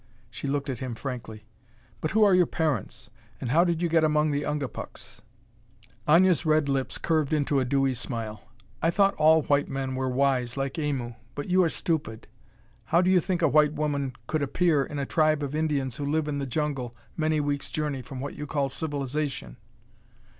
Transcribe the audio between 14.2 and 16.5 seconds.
could appear in a tribe of Indians who live in the